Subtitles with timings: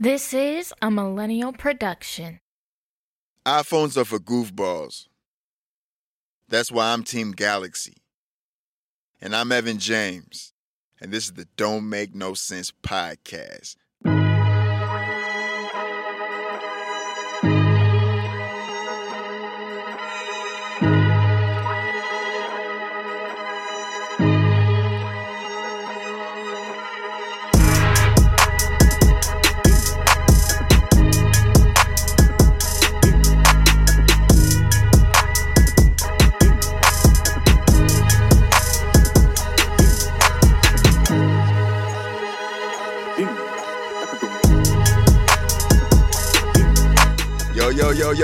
[0.00, 2.38] This is a millennial production.
[3.44, 5.08] iPhones are for goofballs.
[6.48, 7.96] That's why I'm Team Galaxy.
[9.20, 10.52] And I'm Evan James.
[11.00, 13.74] And this is the Don't Make No Sense podcast.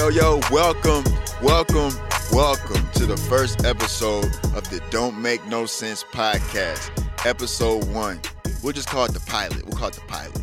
[0.04, 1.02] Yo, yo, welcome,
[1.40, 1.90] welcome,
[2.30, 6.90] welcome to the first episode of the Don't Make No Sense podcast,
[7.24, 8.20] episode one.
[8.62, 9.64] We'll just call it the pilot.
[9.64, 10.42] We'll call it the pilot.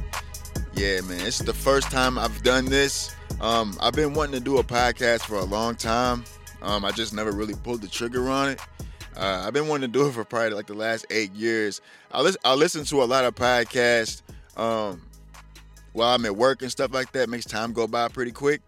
[0.74, 3.16] Yeah, man, is the first time I've done this.
[3.40, 6.24] Um, I've been wanting to do a podcast for a long time.
[6.64, 8.60] Um, I just never really pulled the trigger on it.
[9.16, 11.82] Uh, I've been wanting to do it for probably like the last eight years.
[12.12, 14.24] I, lis- I listen to a lot of podcasts
[14.58, 15.04] um,
[15.94, 17.30] while I'm at work and stuff like that.
[17.30, 18.62] Makes time go by pretty quick.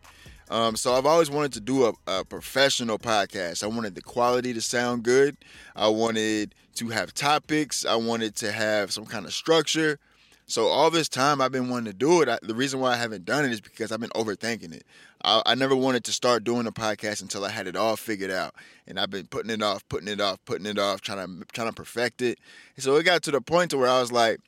[0.54, 3.64] Um, so I've always wanted to do a, a professional podcast.
[3.64, 5.36] I wanted the quality to sound good.
[5.76, 7.88] I wanted to have topics.
[7.88, 9.98] I wanted to have some kind of structure.
[10.46, 12.30] So all this time I've been wanting to do it.
[12.30, 14.84] I, the reason why I haven't done it is because I've been overthinking it.
[15.24, 18.30] I, I never wanted to start doing a podcast until I had it all figured
[18.30, 18.54] out,
[18.86, 21.70] and I've been putting it off, putting it off, putting it off, trying to trying
[21.70, 22.38] to perfect it.
[22.76, 24.40] And so it got to the point to where I was like,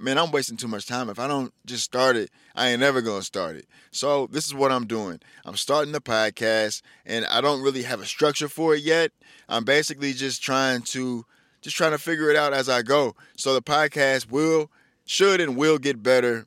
[0.00, 1.10] man, I'm wasting too much time.
[1.10, 3.66] If I don't just start it, I ain't never gonna start it.
[3.90, 5.20] So this is what I'm doing.
[5.44, 9.12] I'm starting the podcast, and I don't really have a structure for it yet.
[9.48, 11.26] I'm basically just trying to
[11.60, 13.14] just trying to figure it out as I go.
[13.36, 14.70] So the podcast will
[15.04, 16.46] should and will get better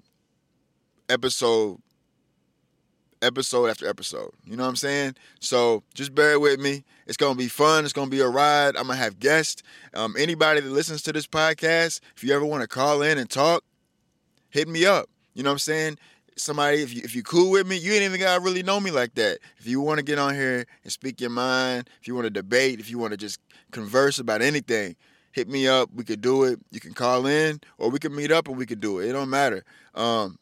[1.08, 1.83] episode
[3.24, 4.32] episode after episode.
[4.46, 5.16] You know what I'm saying?
[5.40, 6.84] So just bear with me.
[7.08, 7.84] It's gonna be fun.
[7.84, 8.76] It's gonna be a ride.
[8.76, 9.64] I'm gonna have guests.
[9.94, 13.30] Um, anybody that listens to this podcast, if you ever want to call in and
[13.30, 13.64] talk,
[14.50, 15.10] hit me up.
[15.34, 15.98] You know what I'm saying?
[16.36, 18.92] Somebody, if you if you cool with me, you ain't even gotta really know me
[18.92, 19.40] like that.
[19.58, 22.32] If you want to get on here and speak your mind, if you want to
[22.32, 23.40] debate, if you want to just
[23.72, 24.96] converse about anything,
[25.32, 25.90] hit me up.
[25.94, 26.60] We could do it.
[26.72, 29.10] You can call in, or we can meet up and we could do it.
[29.10, 29.64] It don't matter.
[29.94, 30.38] Um,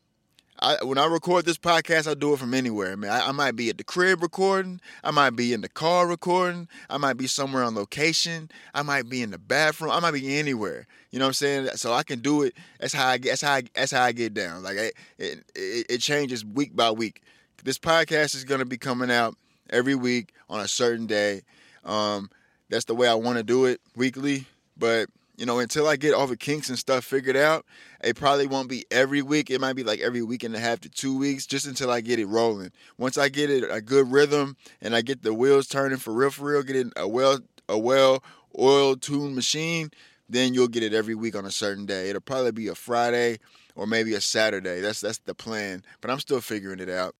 [0.61, 2.91] I, when I record this podcast, I do it from anywhere.
[2.91, 4.79] I mean, I, I might be at the crib recording.
[5.03, 6.67] I might be in the car recording.
[6.87, 8.51] I might be somewhere on location.
[8.75, 9.89] I might be in the bathroom.
[9.89, 10.85] I might be anywhere.
[11.09, 11.67] You know what I'm saying?
[11.75, 12.53] So I can do it.
[12.79, 13.29] That's how I get.
[13.29, 13.53] That's how.
[13.53, 14.61] I, that's how I get down.
[14.61, 17.23] Like it, it, it, changes week by week.
[17.63, 19.35] This podcast is gonna be coming out
[19.71, 21.41] every week on a certain day.
[21.83, 22.29] Um,
[22.69, 24.45] that's the way I want to do it weekly.
[24.77, 25.09] But
[25.41, 27.65] you know, until I get all the kinks and stuff figured out,
[28.03, 29.49] it probably won't be every week.
[29.49, 31.99] It might be like every week and a half to two weeks, just until I
[31.99, 32.71] get it rolling.
[32.99, 36.29] Once I get it a good rhythm and I get the wheels turning for real,
[36.29, 38.23] for real, getting a well, a well
[38.59, 39.89] oiled tuned machine,
[40.29, 42.09] then you'll get it every week on a certain day.
[42.09, 43.39] It'll probably be a Friday
[43.75, 44.79] or maybe a Saturday.
[44.79, 45.83] That's that's the plan.
[46.01, 47.15] But I'm still figuring it out.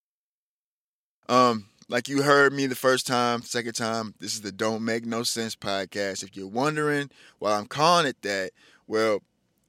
[1.27, 5.05] Um, like you heard me the first time, second time, this is the Don't Make
[5.05, 6.23] No Sense podcast.
[6.23, 7.09] If you're wondering
[7.39, 8.51] why I'm calling it that,
[8.87, 9.21] well,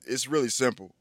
[0.06, 0.92] it's really simple.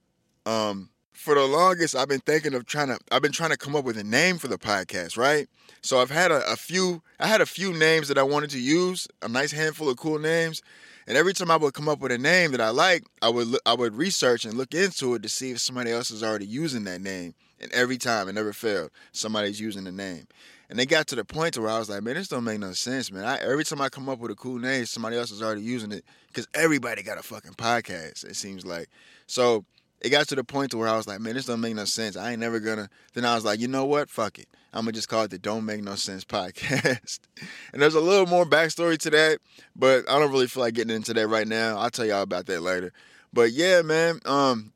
[0.48, 2.98] Um, for the longest, I've been thinking of trying to.
[3.12, 5.48] I've been trying to come up with a name for the podcast, right?
[5.82, 7.04] So I've had a, a few.
[7.20, 10.18] I had a few names that I wanted to use, a nice handful of cool
[10.18, 10.64] names,
[11.06, 13.48] and every time I would come up with a name that I like, I would
[13.48, 16.48] look, I would research and look into it to see if somebody else is already
[16.48, 17.36] using that name.
[17.60, 18.90] And every time, it never failed.
[19.12, 20.26] Somebody's using the name.
[20.72, 22.58] And they got to the point to where I was like, man, this don't make
[22.58, 23.26] no sense, man.
[23.26, 25.92] I, every time I come up with a cool name, somebody else is already using
[25.92, 28.24] it because everybody got a fucking podcast.
[28.24, 28.88] It seems like
[29.28, 29.66] so.
[30.00, 31.84] It got to the point to where I was like, man, this don't make no
[31.84, 32.16] sense.
[32.16, 32.90] I ain't never gonna.
[33.14, 34.10] Then I was like, you know what?
[34.10, 34.48] Fuck it.
[34.74, 37.20] I'm gonna just call it the Don't Make No Sense podcast.
[37.74, 39.40] and there's a little more backstory to that,
[39.76, 41.78] but I don't really feel like getting into that right now.
[41.80, 42.94] I'll tell y'all about that later.
[43.34, 44.22] But yeah, man.
[44.26, 44.72] Um,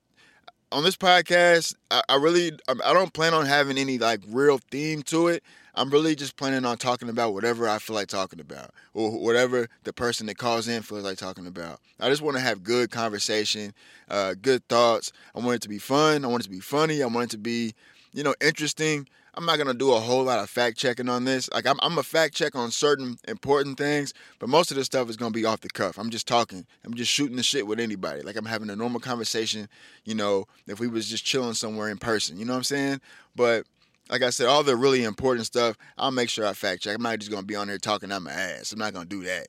[0.73, 5.03] on this podcast, I, I really I don't plan on having any like real theme
[5.03, 5.41] to it.
[5.75, 9.67] I'm really just planning on talking about whatever I feel like talking about, or whatever
[9.83, 11.79] the person that calls in feels like talking about.
[11.99, 13.73] I just want to have good conversation,
[14.09, 15.11] uh, good thoughts.
[15.35, 16.23] I want it to be fun.
[16.23, 17.03] I want it to be funny.
[17.03, 17.73] I want it to be,
[18.13, 19.07] you know, interesting.
[19.37, 21.49] I'm not gonna do a whole lot of fact checking on this.
[21.51, 25.09] Like I'm, I'm a fact check on certain important things, but most of this stuff
[25.09, 25.97] is gonna be off the cuff.
[25.97, 26.65] I'm just talking.
[26.85, 28.21] I'm just shooting the shit with anybody.
[28.21, 29.67] Like I'm having a normal conversation.
[30.05, 32.39] You know, if we was just chilling somewhere in person.
[32.39, 33.01] You know what I'm saying?
[33.35, 33.65] But
[34.09, 36.95] like I said, all the really important stuff, I'll make sure I fact check.
[36.95, 38.71] I'm not just gonna be on here talking out my ass.
[38.71, 39.47] I'm not gonna do that.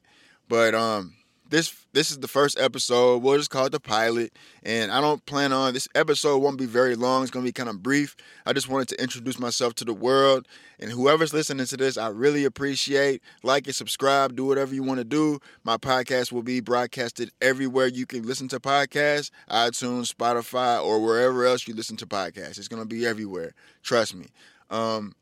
[0.49, 1.15] But um,
[1.49, 3.23] this this is the first episode.
[3.23, 4.33] We'll just call it the pilot.
[4.63, 7.23] And I don't plan on this episode won't be very long.
[7.23, 8.17] It's gonna be kind of brief.
[8.45, 10.47] I just wanted to introduce myself to the world.
[10.79, 13.23] And whoever's listening to this, I really appreciate.
[13.43, 15.39] Like and subscribe, do whatever you want to do.
[15.65, 21.47] My podcast will be broadcasted everywhere you can listen to podcasts, iTunes, Spotify, or wherever
[21.47, 22.59] else you listen to podcasts.
[22.59, 23.55] It's gonna be everywhere.
[23.83, 24.27] Trust me.
[24.71, 25.15] Um,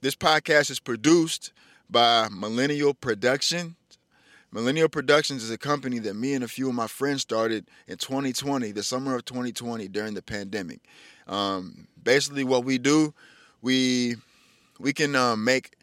[0.00, 1.52] this podcast is produced
[1.90, 3.76] by Millennial Production.
[4.56, 7.98] Millennial Productions is a company that me and a few of my friends started in
[7.98, 10.80] 2020, the summer of 2020 during the pandemic.
[11.26, 13.12] Um, basically, what we do,
[13.60, 14.16] we
[14.78, 15.76] we can um, make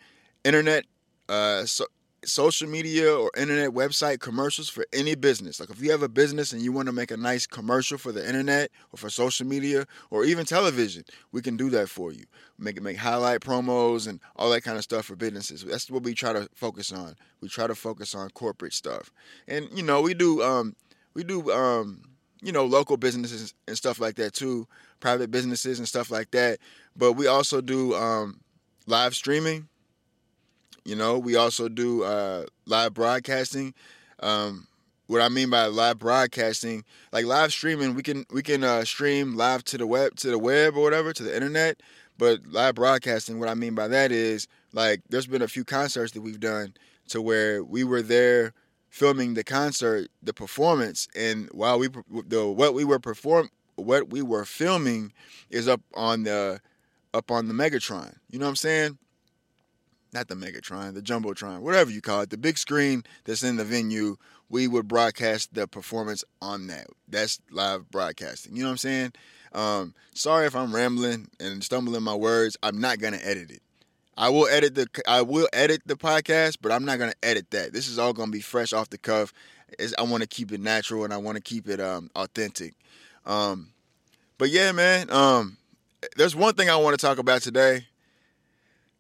[0.44, 0.86] internet,
[1.30, 1.86] uh, so,
[2.26, 5.60] social media, or internet website commercials for any business.
[5.60, 8.12] Like if you have a business and you want to make a nice commercial for
[8.12, 12.26] the internet or for social media or even television, we can do that for you.
[12.58, 15.64] Make make highlight promos and all that kind of stuff for businesses.
[15.64, 17.16] That's what we try to focus on.
[17.42, 19.12] We try to focus on corporate stuff,
[19.48, 20.76] and you know we do um,
[21.14, 22.04] we do um,
[22.42, 24.68] you know local businesses and stuff like that too,
[25.00, 26.60] private businesses and stuff like that.
[26.96, 28.42] But we also do um,
[28.86, 29.68] live streaming.
[30.86, 33.74] You know, we also do uh, live broadcasting.
[34.20, 34.68] Um,
[35.08, 39.36] what I mean by live broadcasting, like live streaming, we can we can uh, stream
[39.36, 41.82] live to the web to the web or whatever to the internet.
[42.18, 46.14] But live broadcasting, what I mean by that is like there's been a few concerts
[46.14, 46.74] that we've done
[47.10, 48.54] to where we were there
[48.90, 51.90] filming the concert, the performance, and while we
[52.28, 55.12] the what we were perform what we were filming
[55.50, 56.62] is up on the
[57.14, 58.16] up on the Megatron.
[58.30, 58.98] You know what I'm saying?
[60.14, 63.66] Not the Megatron, the Jumbotron, whatever you call it, the big screen that's in the
[63.66, 64.18] venue.
[64.50, 66.88] We would broadcast the performance on that.
[67.08, 68.56] That's live broadcasting.
[68.56, 69.14] You know what I'm saying?
[69.54, 72.58] Um, sorry if I'm rambling and stumbling my words.
[72.62, 73.62] I'm not gonna edit it.
[74.16, 77.74] I will edit the I will edit the podcast, but I'm not gonna edit that.
[77.74, 79.34] This is all gonna be fresh off the cuff.
[79.80, 82.76] It's, I want to keep it natural and I want to keep it um, authentic.
[83.26, 83.70] Um,
[84.38, 85.10] but yeah, man.
[85.10, 85.58] Um,
[86.16, 87.88] there's one thing I want to talk about today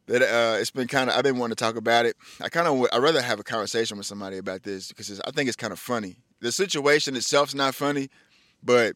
[0.07, 2.15] that uh, it's been kind of I've been wanting to talk about it.
[2.41, 5.47] I kind of I'd rather have a conversation with somebody about this because I think
[5.47, 6.17] it's kind of funny.
[6.39, 8.09] The situation itself's not funny,
[8.61, 8.95] but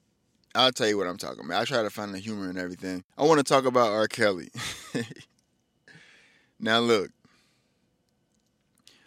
[0.54, 1.62] I'll tell you what I'm talking about.
[1.62, 3.04] I try to find the humor in everything.
[3.18, 4.07] I want to talk about R.
[4.07, 4.50] Kelly.
[6.59, 7.12] now look,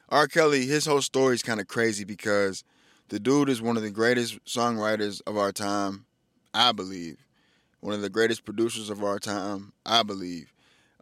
[0.09, 0.27] R.
[0.27, 2.65] Kelly, his whole story is kind of crazy because
[3.09, 6.07] the dude is one of the greatest songwriters of our time,
[6.55, 7.27] I believe.
[7.81, 10.53] One of the greatest producers of our time, I believe.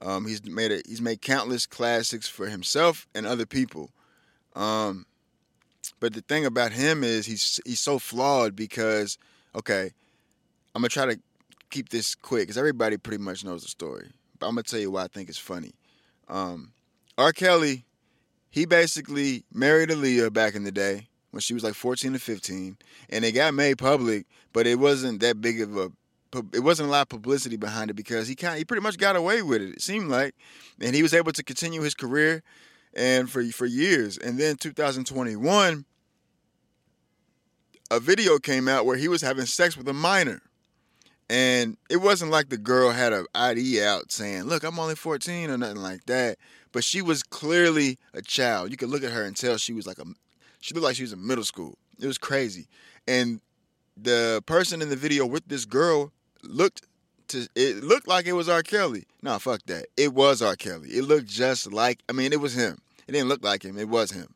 [0.01, 3.91] Um, he's made a, he's made countless classics for himself and other people.
[4.55, 5.07] Um,
[6.01, 9.19] but the thing about him is he's he's so flawed because
[9.55, 9.91] okay,
[10.75, 11.19] I'm gonna try to
[11.71, 14.11] keep this quick because everybody pretty much knows the story.
[14.39, 15.73] But I'm gonna tell you why I think it's funny.
[16.29, 16.73] Um,
[17.17, 17.33] R.
[17.33, 17.85] Kelly,
[18.51, 22.77] he basically married Aaliyah back in the day when she was like 14 to 15,
[23.11, 25.91] and it got made public, but it wasn't that big of a
[26.53, 28.99] it wasn't a lot of publicity behind it because he kind of, he pretty much
[28.99, 29.71] got away with it.
[29.71, 30.35] It seemed like,
[30.81, 32.43] and he was able to continue his career
[32.95, 34.19] and for for years.
[34.19, 35.85] And then 2021,
[37.91, 40.43] a video came out where he was having sex with a minor.
[41.31, 45.51] And it wasn't like the girl had a ID out saying, "Look, I'm only 14"
[45.51, 46.39] or nothing like that.
[46.73, 48.71] But she was clearly a child.
[48.71, 50.05] You could look at her and tell she was like a,
[50.61, 51.77] she looked like she was in middle school.
[52.01, 52.69] It was crazy.
[53.07, 53.41] And
[53.97, 56.13] the person in the video with this girl
[56.43, 56.83] looked
[57.29, 58.63] to it looked like it was R.
[58.63, 59.05] Kelly.
[59.23, 59.87] No, fuck that.
[59.97, 60.57] It was R.
[60.57, 60.91] Kelly.
[60.91, 62.79] It looked just like I mean, it was him.
[63.07, 63.79] It didn't look like him.
[63.79, 64.35] It was him.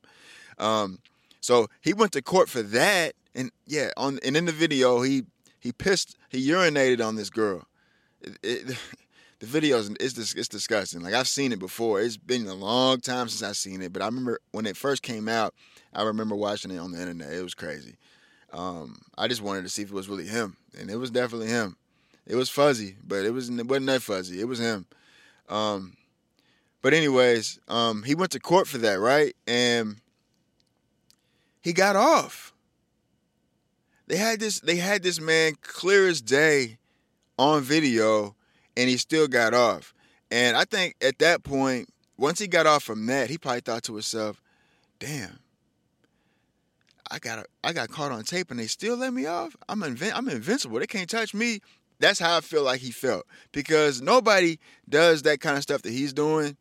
[0.59, 0.99] Um,
[1.41, 5.25] so he went to court for that, and yeah, on and in the video he
[5.59, 7.67] he pissed he urinated on this girl.
[8.21, 8.67] It, it,
[9.41, 11.00] the video is it's, it's disgusting.
[11.00, 12.00] Like I've seen it before.
[12.00, 15.03] It's been a long time since I've seen it, but I remember when it first
[15.03, 15.55] came out.
[15.93, 17.33] I remember watching it on the internet.
[17.33, 17.97] It was crazy.
[18.53, 21.49] Um, I just wanted to see if it was really him, and it was definitely
[21.49, 21.76] him.
[22.26, 24.41] It was fuzzy, but it was it wasn't that fuzzy.
[24.41, 24.87] It was him.
[25.49, 25.97] Um,
[26.81, 29.35] but anyways, um, he went to court for that, right?
[29.47, 29.97] And
[31.61, 32.52] he got off.
[34.07, 34.61] They had this.
[34.61, 36.79] They had this man clear as day
[37.38, 38.35] on video,
[38.76, 39.95] and he still got off.
[40.31, 43.85] And I think at that point, once he got off from that, he probably thought
[43.85, 44.43] to himself,
[44.99, 45.38] "Damn,
[47.11, 49.57] I got I got caught on tape, and they still let me off.
[49.69, 50.79] I'm inv- I'm invincible.
[50.79, 51.61] They can't touch me."
[52.02, 55.92] That's how I feel like he felt because nobody does that kind of stuff that
[55.92, 56.56] he's doing.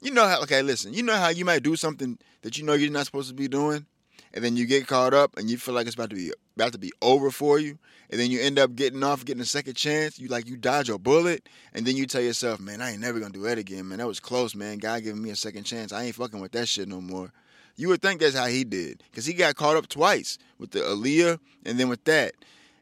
[0.00, 0.42] You know how?
[0.42, 0.94] Okay, listen.
[0.94, 3.48] You know how you might do something that you know you're not supposed to be
[3.48, 3.84] doing,
[4.32, 6.72] and then you get caught up, and you feel like it's about to be about
[6.72, 7.78] to be over for you,
[8.10, 10.20] and then you end up getting off, getting a second chance.
[10.20, 13.18] You like you dodge a bullet, and then you tell yourself, "Man, I ain't never
[13.18, 13.98] gonna do that again, man.
[13.98, 14.78] That was close, man.
[14.78, 15.92] God giving me a second chance.
[15.92, 17.32] I ain't fucking with that shit no more."
[17.74, 20.78] You would think that's how he did, because he got caught up twice with the
[20.78, 22.34] Aaliyah and then with that.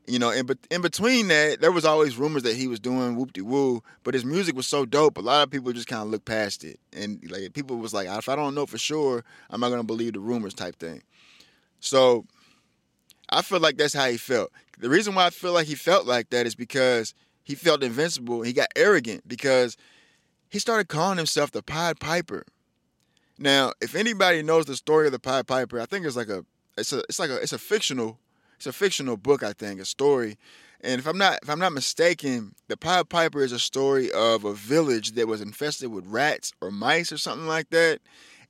[0.06, 3.32] You know, in, in between that, there was always rumors that he was doing whoop
[3.32, 5.16] de woo, but his music was so dope.
[5.16, 8.06] A lot of people just kind of looked past it, and like people was like,
[8.08, 11.02] if I don't know for sure, I'm not gonna believe the rumors type thing.
[11.80, 12.26] So,
[13.30, 14.52] I feel like that's how he felt.
[14.78, 18.42] The reason why I feel like he felt like that is because he felt invincible.
[18.42, 19.76] He got arrogant because
[20.50, 22.44] he started calling himself the Pied Piper.
[23.38, 26.44] Now, if anybody knows the story of the Pied Piper, I think it's like a
[26.76, 28.18] it's a it's like a it's a fictional
[28.66, 30.38] it's a fictional book, I think, a story.
[30.80, 34.44] And if I'm not if I'm not mistaken, the Pied Piper is a story of
[34.44, 38.00] a village that was infested with rats or mice or something like that,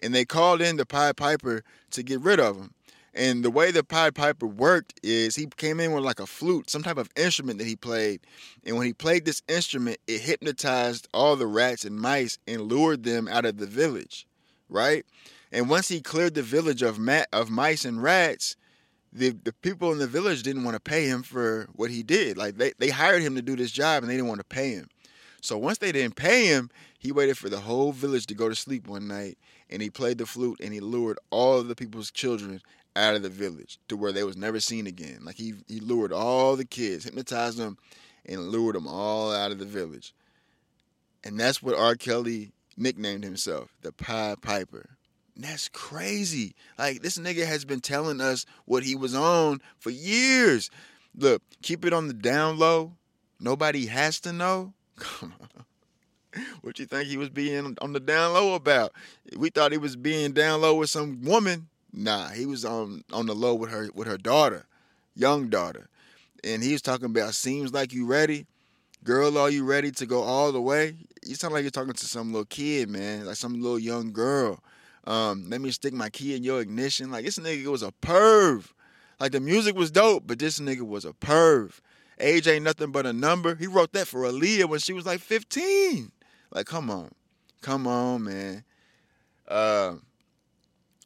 [0.00, 2.75] and they called in the Pied Piper to get rid of them.
[3.12, 6.71] And the way the Pied Piper worked is he came in with like a flute,
[6.71, 8.21] some type of instrument that he played.
[8.64, 13.02] And when he played this instrument, it hypnotized all the rats and mice and lured
[13.02, 14.28] them out of the village,
[14.68, 15.04] right?
[15.50, 18.56] And once he cleared the village of ma- of mice and rats,
[19.14, 22.37] the the people in the village didn't want to pay him for what he did.
[22.37, 24.71] Like they, they hired him to do this job and they didn't want to pay
[24.71, 24.88] him.
[25.40, 28.54] So once they didn't pay him, he waited for the whole village to go to
[28.54, 29.38] sleep one night
[29.71, 32.61] and he played the flute and he lured all of the people's children
[32.97, 35.21] out of the village to where they was never seen again.
[35.23, 37.78] Like he he lured all the kids, hypnotized them,
[38.26, 40.14] and lured them all out of the village.
[41.23, 41.94] And that's what R.
[41.94, 44.90] Kelly nicknamed himself, the Pied Piper.
[45.37, 46.55] That's crazy.
[46.79, 50.71] Like this nigga has been telling us what he was on for years.
[51.17, 52.93] Look, keep it on the down low.
[53.41, 54.73] Nobody has to know.
[54.97, 55.64] Come on.
[56.62, 58.93] What you think he was being on the down low about?
[59.37, 61.69] We thought he was being down low with some woman.
[61.93, 64.67] Nah, he was on on the low with her with her daughter,
[65.14, 65.88] young daughter.
[66.43, 68.47] And he was talking about seems like you ready.
[69.05, 70.97] Girl, are you ready to go all the way?
[71.25, 74.61] You sound like you're talking to some little kid, man, like some little young girl.
[75.06, 77.11] Um, let me stick my key in your ignition.
[77.11, 78.73] Like this nigga was a perv.
[79.20, 81.80] Like the music was dope, but this nigga was a perv.
[82.18, 83.54] Age ain't nothing but a number.
[83.54, 86.12] He wrote that for Aaliyah when she was like 15.
[86.52, 87.11] Like, come on.
[87.61, 88.64] Come on, man.
[89.49, 89.94] Uh,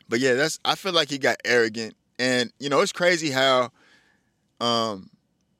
[0.08, 1.96] but yeah, that's I feel like he got arrogant.
[2.18, 3.70] And, you know, it's crazy how
[4.60, 5.10] um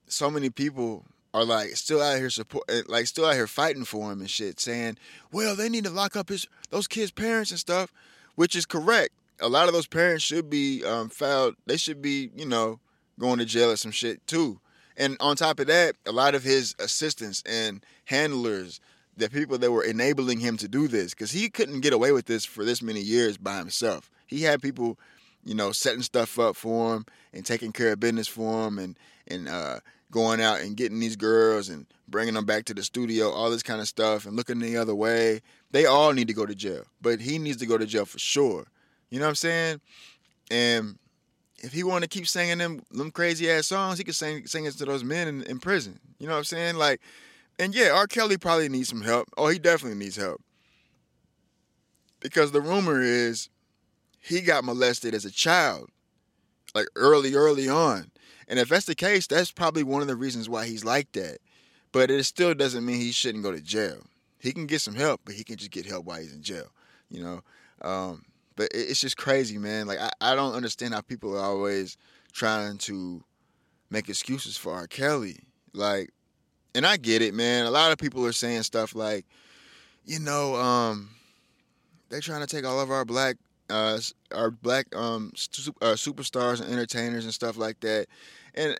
[0.07, 1.05] so many people
[1.35, 4.31] are like still out here support eh, like still out here fighting for him and
[4.31, 4.97] shit, saying,
[5.33, 7.93] Well, they need to lock up his those kids' parents and stuff
[8.39, 9.13] which is correct.
[9.41, 11.57] A lot of those parents should be um, filed.
[11.67, 12.79] They should be, you know,
[13.19, 14.61] going to jail or some shit too.
[14.97, 18.81] And on top of that, a lot of his assistants and handlers,
[19.17, 22.27] the people that were enabling him to do this, because he couldn't get away with
[22.27, 24.09] this for this many years by himself.
[24.29, 25.01] He had people,
[25.45, 28.97] you know, setting stuff up for him and taking care of business for him, and
[29.27, 29.81] and uh,
[30.11, 33.63] going out and getting these girls and bringing them back to the studio, all this
[33.63, 35.41] kind of stuff, and looking the other way.
[35.71, 38.19] They all need to go to jail, but he needs to go to jail for
[38.19, 38.67] sure.
[39.11, 39.81] You know what I'm saying?
[40.51, 40.99] And
[41.59, 44.65] if he want to keep singing them them crazy ass songs, he could sing sing
[44.65, 45.99] it to those men in, in prison.
[46.19, 46.77] You know what I'm saying?
[46.77, 47.01] Like,
[47.59, 48.07] and yeah, R.
[48.07, 49.29] Kelly probably needs some help.
[49.37, 50.41] Oh, he definitely needs help
[52.21, 53.49] because the rumor is
[54.21, 55.91] he got molested as a child,
[56.75, 58.11] like early, early on.
[58.49, 61.39] And if that's the case, that's probably one of the reasons why he's like that.
[61.93, 64.07] But it still doesn't mean he shouldn't go to jail.
[64.39, 66.69] He can get some help, but he can just get help while he's in jail.
[67.11, 67.41] You know.
[67.83, 68.25] Um,
[68.57, 69.87] but it's just crazy, man.
[69.87, 71.97] Like I, I don't understand how people are always
[72.33, 73.23] trying to
[73.91, 74.87] make excuses for R.
[74.87, 75.41] Kelly.
[75.73, 76.11] Like,
[76.75, 77.67] and I get it, man.
[77.67, 79.27] A lot of people are saying stuff like,
[80.05, 81.11] you know, um,
[82.09, 83.37] they're trying to take all of our black
[83.71, 83.99] uh,
[84.33, 85.33] our black um,
[85.83, 88.07] uh, superstars and entertainers and stuff like that.
[88.55, 88.79] And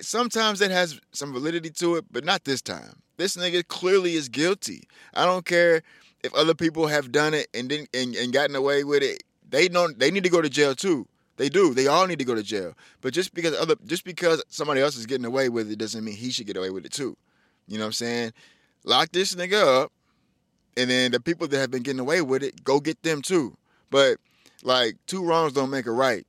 [0.00, 3.02] sometimes that has some validity to it, but not this time.
[3.16, 4.84] This nigga clearly is guilty.
[5.14, 5.82] I don't care
[6.24, 9.22] if other people have done it and didn't and, and gotten away with it.
[9.48, 9.98] They don't.
[9.98, 11.06] They need to go to jail too.
[11.36, 11.74] They do.
[11.74, 12.74] They all need to go to jail.
[13.00, 16.16] But just because other, just because somebody else is getting away with it, doesn't mean
[16.16, 17.16] he should get away with it too.
[17.68, 18.32] You know what I'm saying?
[18.84, 19.92] Lock this nigga up,
[20.76, 23.56] and then the people that have been getting away with it, go get them too.
[23.92, 24.18] But
[24.64, 26.26] like two wrongs don't make a right.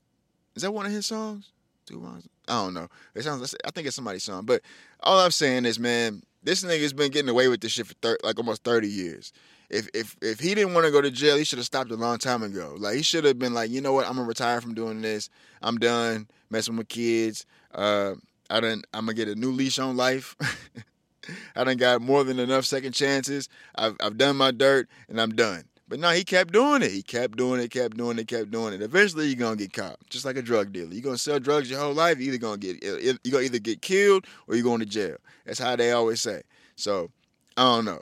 [0.56, 1.52] Is that one of his songs?
[1.88, 2.28] Two wrongs.
[2.48, 2.90] I don't know.
[3.16, 3.56] It sounds.
[3.66, 4.46] I think it's somebody's song.
[4.46, 4.62] But
[5.00, 8.18] all I'm saying is, man, this nigga's been getting away with this shit for thir-
[8.24, 9.32] like almost 30 years.
[9.70, 11.96] If if if he didn't want to go to jail, he should have stopped a
[11.96, 12.76] long time ago.
[12.78, 15.30] Like he should have been like, you know what, I'm gonna retire from doing this.
[15.62, 17.46] I'm done messing with kids.
[17.74, 18.16] Uh,
[18.50, 18.84] I done.
[18.94, 20.36] I'm gonna get a new leash on life.
[21.56, 23.48] I done got more than enough second chances.
[23.74, 25.64] I've I've done my dirt and I'm done.
[25.94, 26.90] But no, he kept doing it.
[26.90, 28.82] He kept doing it, kept doing it, kept doing it.
[28.82, 30.92] Eventually, you're gonna get caught, just like a drug dealer.
[30.92, 32.18] You're gonna sell drugs your whole life.
[32.18, 35.18] You're either gonna get you're gonna either get killed or you're going to jail.
[35.46, 36.42] That's how they always say.
[36.76, 37.12] So
[37.56, 38.02] I don't know,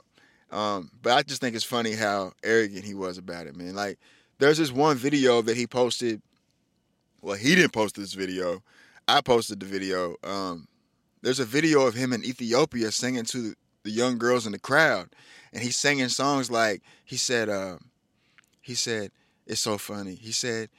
[0.50, 3.74] um, but I just think it's funny how arrogant he was about it, man.
[3.74, 3.98] Like
[4.38, 6.22] there's this one video that he posted.
[7.20, 8.62] Well, he didn't post this video.
[9.06, 10.16] I posted the video.
[10.24, 10.66] Um,
[11.20, 15.14] there's a video of him in Ethiopia singing to the young girls in the crowd,
[15.52, 17.48] and he's singing songs like he said.
[17.48, 17.78] Uh,
[18.60, 19.10] he said,
[19.46, 20.70] "It's so funny." He said,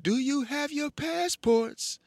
[0.00, 1.98] "Do you have your passports?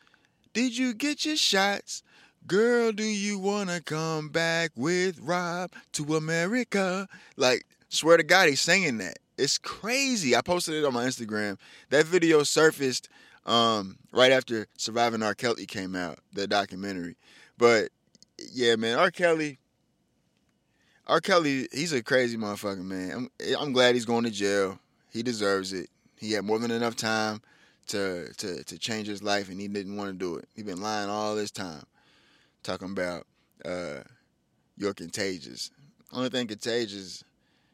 [0.54, 2.04] Did you get your shots?"
[2.48, 7.08] Girl, do you wanna come back with Rob to America?
[7.36, 9.20] Like, swear to God, he's singing that.
[9.38, 10.36] It's crazy.
[10.36, 11.58] I posted it on my Instagram.
[11.90, 13.10] That video surfaced
[13.46, 15.36] um, right after Surviving R.
[15.36, 17.18] Kelly came out, the documentary.
[17.58, 17.90] But
[18.52, 19.12] yeah, man, R.
[19.12, 19.59] Kelly,
[21.10, 21.20] R.
[21.20, 23.12] Kelly, he's a crazy motherfucker, man.
[23.12, 24.78] I'm, I'm glad he's going to jail.
[25.12, 25.90] He deserves it.
[26.18, 27.42] He had more than enough time
[27.88, 30.48] to to to change his life, and he didn't want to do it.
[30.56, 31.84] He been lying all this time
[32.62, 33.26] talking about
[33.66, 34.02] uh,
[34.78, 35.72] you're contagious.
[36.14, 37.24] Only thing contagious,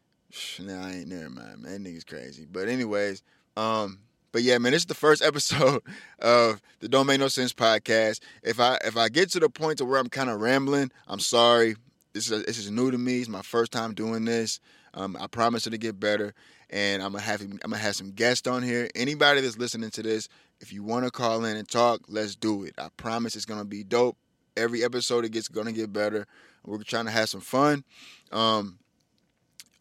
[0.60, 1.84] nah, I ain't never mind, man.
[1.84, 2.48] That nigga's crazy.
[2.50, 3.22] But anyways,
[3.58, 4.00] um,
[4.32, 5.82] but yeah, man, this is the first episode
[6.20, 8.22] of the Don't Make No Sense podcast.
[8.44, 11.20] If I if I get to the point to where I'm kind of rambling, I'm
[11.20, 11.75] sorry.
[12.15, 13.19] This is this is new to me.
[13.19, 14.62] It's my first time doing this.
[14.93, 16.34] Um, I promise it'll get better,
[16.69, 18.88] and I'm gonna have I'm gonna have some guests on here.
[18.95, 20.29] Anybody that's listening to this,
[20.62, 22.74] if you want to call in and talk, let's do it.
[22.77, 24.15] I promise it's gonna be dope
[24.55, 26.25] every episode it gets gonna get better.
[26.63, 27.84] We're trying to have some fun.
[28.31, 28.79] Um,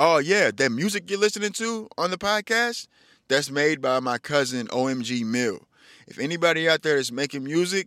[0.00, 2.88] oh yeah, that music you're listening to on the podcast,
[3.28, 5.68] that's made by my cousin OMG Mill.
[6.08, 7.86] If anybody out there is making music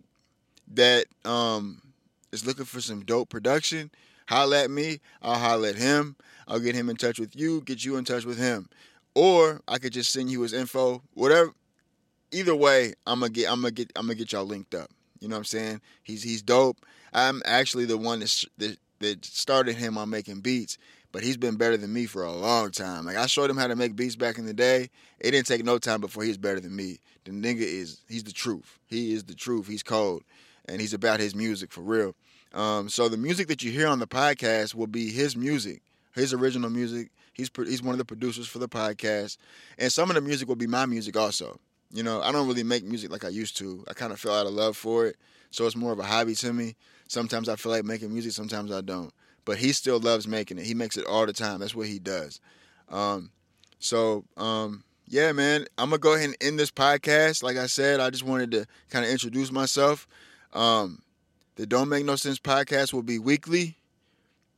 [0.70, 1.82] that um,
[2.32, 3.92] is looking for some dope production,
[4.28, 5.00] holla at me.
[5.22, 6.16] I'll holla at him.
[6.48, 8.70] I'll get him in touch with you, get you in touch with him.
[9.16, 11.02] Or I could just send you his info.
[11.14, 11.54] Whatever.
[12.32, 14.90] Either way, I'm gonna get I'm gonna get I'm gonna get y'all linked up.
[15.20, 15.82] You know what I'm saying?
[16.04, 16.78] He's he's dope.
[17.14, 20.78] I'm actually the one that, that that started him on making beats,
[21.12, 23.06] but he's been better than me for a long time.
[23.06, 24.90] Like I showed him how to make beats back in the day.
[25.20, 27.00] It didn't take no time before he's better than me.
[27.26, 28.78] The nigga is he's the truth.
[28.88, 29.68] He is the truth.
[29.68, 30.24] He's cold,
[30.68, 32.14] and he's about his music for real.
[32.54, 35.82] Um, so the music that you hear on the podcast will be his music,
[36.14, 37.10] his original music.
[37.34, 39.38] He's he's one of the producers for the podcast,
[39.78, 41.60] and some of the music will be my music also.
[41.92, 43.84] You know, I don't really make music like I used to.
[43.88, 45.16] I kind of fell out of love for it.
[45.52, 46.76] So it's more of a hobby to me.
[47.08, 49.14] Sometimes I feel like making music, sometimes I don't.
[49.46, 50.66] But he still loves making it.
[50.66, 51.60] He makes it all the time.
[51.60, 52.42] That's what he does.
[52.90, 53.32] Um,
[53.80, 57.44] so, um, yeah, man, I'm to go ahead and end this podcast.
[57.44, 60.06] Like I said, I just wanted to kind of introduce myself.
[60.52, 61.02] Um,
[61.58, 63.76] the Don't Make No Sense podcast will be weekly.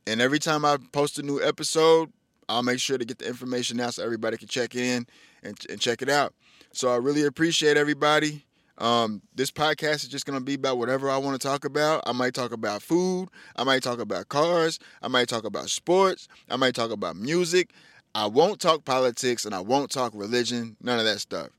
[0.05, 2.12] And every time I post a new episode,
[2.49, 5.07] I'll make sure to get the information out so everybody can check in
[5.41, 6.33] and, and check it out.
[6.73, 8.45] So I really appreciate everybody.
[8.79, 12.03] Um, this podcast is just gonna be about whatever I want to talk about.
[12.05, 13.29] I might talk about food.
[13.55, 14.77] I might talk about cars.
[15.01, 16.27] I might talk about sports.
[16.49, 17.71] I might talk about music.
[18.13, 20.75] I won't talk politics and I won't talk religion.
[20.81, 21.49] None of that stuff.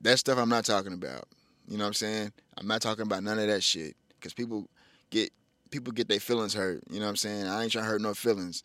[0.00, 1.26] That stuff I'm not talking about.
[1.68, 2.32] You know what I'm saying?
[2.56, 4.66] I'm not talking about none of that shit because people
[5.10, 5.30] get
[5.70, 6.82] people get their feelings hurt.
[6.88, 7.46] You know what I'm saying?
[7.46, 8.62] I ain't trying to hurt no feelings.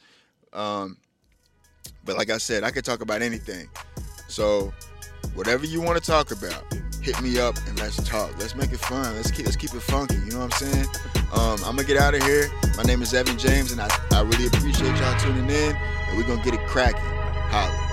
[0.53, 0.97] Um,
[2.05, 3.67] but like I said, I could talk about anything.
[4.29, 4.71] So
[5.33, 6.63] whatever you want to talk about,
[7.01, 8.37] hit me up and let's talk.
[8.39, 9.15] Let's make it fun.
[9.15, 10.15] Let's keep let's keep it funky.
[10.15, 10.87] You know what I'm saying?
[11.33, 12.49] Um, I'm gonna get out of here.
[12.77, 15.75] My name is Evan James, and I, I really appreciate y'all tuning in.
[15.75, 17.01] And we're gonna get it cracking.
[17.51, 17.88] Holla.